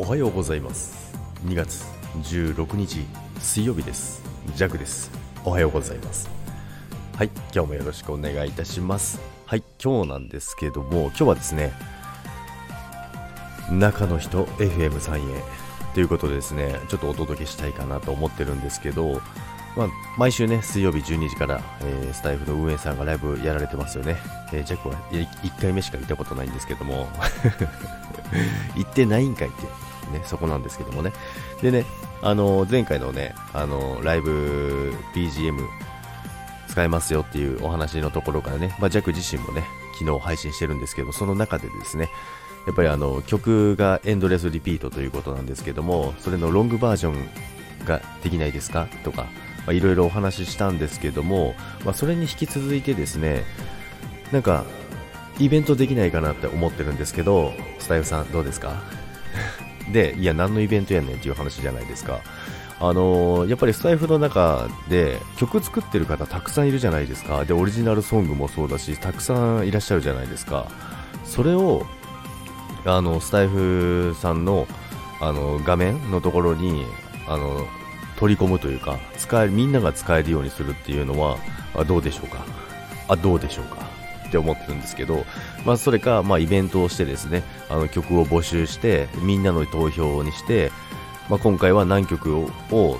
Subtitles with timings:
[0.00, 1.12] おはようございます。
[1.44, 1.84] 2月
[2.22, 3.04] 16日
[3.40, 4.22] 水曜日です。
[4.54, 5.10] ジャクです。
[5.44, 6.30] おはようございます。
[7.16, 9.20] はい今日もよろしくお願いいたします。
[9.44, 11.72] はい今日なんですけども今日はですね
[13.72, 15.42] 中の人 FM さんへ
[15.94, 19.20] ということでですねちょっとお届けしたいかなと思ってるんですけど
[19.76, 24.16] まあ、毎週ね、水曜日12時から、えー、スタイフの運営さんがライブやられてますよね。
[24.52, 27.06] えー、ジャックは1回目しか行ったことないんですけども、
[28.74, 29.56] 行ってないんかいって、
[30.08, 31.12] ね、そこなんですけどもね。
[31.62, 31.84] でね、
[32.22, 35.58] あの、前回のね、あの、ライブ BGM
[36.68, 39.64] 使えますよっていうお話のところからね、まあ、ジャック自身もね、
[39.98, 42.10] 昨日配信してるんですけど、その中でですね、
[42.66, 48.88] やっぱりあの曲がエンドレスリピートということなんですけども、それのロングバージョンができないですか？
[49.04, 49.26] とか、
[49.72, 51.54] いろいろお話ししたんですけども、
[51.84, 53.44] まあ、それに引き続いてですね
[54.32, 54.64] なんか
[55.38, 58.82] イベントできないかなって思ってるんですけどスタイフさんどうですか？
[59.92, 62.20] でいや何のイベントやねんっていう話じゃないですか。
[62.80, 67.44] あのー、やっぱりスタイフの中で曲作ってる方たくさんいるじゃないですか。
[67.44, 70.68] でオリジナルソングもそうだしたくさんいらっしゃるじゃないですか。
[71.24, 71.86] それを
[72.84, 74.68] あのスタイフさんの
[75.20, 76.84] あの画面のところに
[77.26, 77.66] あの
[78.16, 81.36] 取り込むというか使えみんなが使えるようにするっていうのは
[81.86, 82.44] どうでしょうか？
[83.08, 83.97] あどうでしょうか？
[84.28, 85.24] って思ってるんですけど、
[85.64, 90.70] まあ、それか、まあ、イベントをしてですねあの曲を募集してみんなの投票にして、
[91.28, 92.48] まあ、今回は何曲を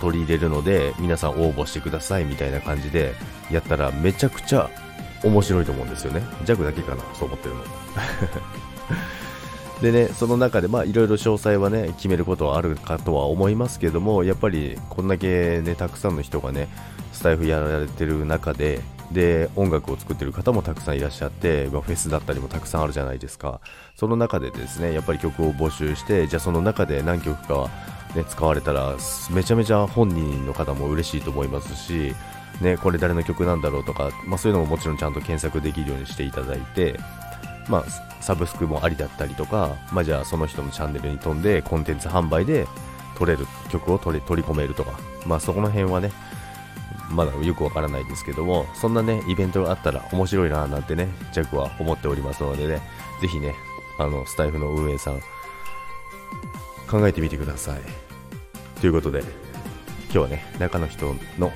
[0.00, 3.14] 取り入れるので皆さん応募してくださいみたいな感じで
[3.50, 4.70] やったらめちゃくちゃ
[5.24, 6.22] 面白いと思うんですよね。
[6.44, 7.64] 弱だけかなそう思ってるの。
[9.82, 16.68] でね、その中で、いろいろ詳細はね、決めることはあるかとは思いますけども、やっぱり、こんだけね、たくさんの人がね、
[17.12, 18.80] スタイフやられてる中で、
[19.14, 23.60] で、音楽を作ってる方もたくさんいらっしゃって、まあ、フェスだったりもたくさんあるじゃないですか。
[23.96, 27.70] その中でですね、やっぱり曲を募集して、じゃあその中で何曲か、
[28.14, 28.94] ね、使われたら、
[29.30, 32.14] めちゃめちゃ本人の方も嬉しいと思いますし、
[32.60, 36.98] ね、これ誰の曲なんだろうとか、まあ、そういうのももちろんちゃんと検索できるようにしていただいて、
[37.68, 37.84] まあ、
[38.20, 42.66] サブスクもありだったりとか、まあ、じゃあその人のチャンネルに飛んでコンテンツ販売で
[43.16, 44.92] 取れる曲を取り取り込めるとか、
[45.26, 46.10] まあ、そこの辺はね
[47.10, 52.80] まだよくわからないですけどもそんなねイベントがあったら面白いななんてねジャックは思っておりますのでね
[53.20, 53.54] ぜひね
[53.98, 55.20] あのスタイフの運営さん
[56.90, 57.80] 考えてみてください。
[58.80, 61.52] ということで今日はね中の人の、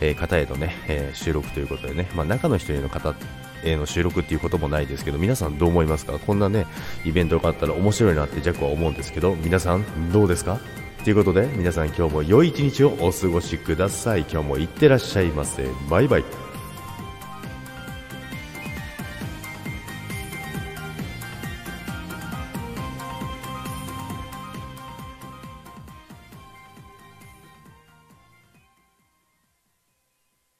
[0.00, 3.14] えー、方へのね、えー、収録ということでね、まあ、中の人への方
[3.64, 6.18] えの収録っていうこともないですけど皆さんどう思いますか？
[6.18, 6.66] こんなね
[7.04, 10.58] イベントがあったら面白いなってジャックは思うんですけど皆さんどうですか？
[11.04, 14.20] ということで皆さん今日も良い一日をお過ごしください。
[14.20, 15.66] 今日もいってらっしゃいませ。
[15.90, 16.51] バイバイ。